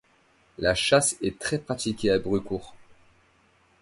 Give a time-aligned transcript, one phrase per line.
[0.57, 2.73] La chasse est très pratiquée à Brucourt.